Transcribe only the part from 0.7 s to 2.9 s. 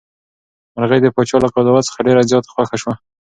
مرغۍ د پاچا له قضاوت څخه ډېره زیاته خوښه